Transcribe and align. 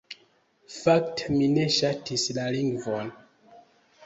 Fakte, 0.77 1.29
mi 1.35 1.49
ne 1.57 1.67
ŝatis 1.77 2.25
la 2.39 2.47
lingvon. 2.57 3.15